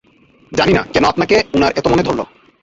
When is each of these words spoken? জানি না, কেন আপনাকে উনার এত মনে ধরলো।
জানি 0.51 0.73
না, 0.73 0.81
কেন 0.93 1.03
আপনাকে 1.05 1.35
উনার 1.55 1.71
এত 1.75 1.85
মনে 1.87 2.03
ধরলো। 2.03 2.23